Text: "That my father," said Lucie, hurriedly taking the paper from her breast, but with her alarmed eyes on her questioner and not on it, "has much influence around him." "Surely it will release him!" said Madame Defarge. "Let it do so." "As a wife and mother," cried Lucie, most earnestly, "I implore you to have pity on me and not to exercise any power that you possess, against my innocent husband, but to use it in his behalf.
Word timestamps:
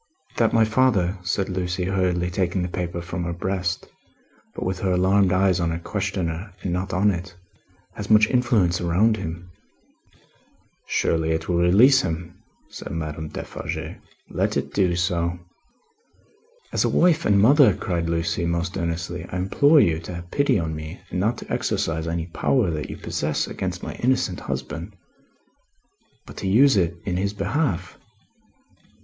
"That 0.37 0.51
my 0.51 0.65
father," 0.65 1.19
said 1.21 1.47
Lucie, 1.47 1.83
hurriedly 1.83 2.31
taking 2.31 2.63
the 2.63 2.67
paper 2.69 3.03
from 3.03 3.23
her 3.25 3.33
breast, 3.33 3.87
but 4.55 4.65
with 4.65 4.79
her 4.79 4.91
alarmed 4.93 5.31
eyes 5.31 5.59
on 5.59 5.69
her 5.69 5.77
questioner 5.77 6.51
and 6.63 6.73
not 6.73 6.91
on 6.91 7.11
it, 7.11 7.35
"has 7.93 8.09
much 8.09 8.25
influence 8.27 8.81
around 8.81 9.17
him." 9.17 9.51
"Surely 10.87 11.33
it 11.33 11.47
will 11.47 11.57
release 11.57 12.01
him!" 12.01 12.41
said 12.67 12.91
Madame 12.91 13.27
Defarge. 13.27 13.97
"Let 14.27 14.57
it 14.57 14.73
do 14.73 14.95
so." 14.95 15.37
"As 16.73 16.83
a 16.83 16.89
wife 16.89 17.23
and 17.23 17.39
mother," 17.39 17.75
cried 17.75 18.09
Lucie, 18.09 18.47
most 18.47 18.75
earnestly, 18.79 19.27
"I 19.31 19.37
implore 19.37 19.79
you 19.81 19.99
to 19.99 20.15
have 20.15 20.31
pity 20.31 20.57
on 20.57 20.75
me 20.75 20.99
and 21.11 21.19
not 21.19 21.37
to 21.37 21.53
exercise 21.53 22.07
any 22.07 22.25
power 22.25 22.71
that 22.71 22.89
you 22.89 22.97
possess, 22.97 23.45
against 23.45 23.83
my 23.83 23.93
innocent 23.97 24.39
husband, 24.39 24.95
but 26.25 26.37
to 26.37 26.47
use 26.47 26.75
it 26.75 26.97
in 27.05 27.17
his 27.17 27.33
behalf. 27.33 27.99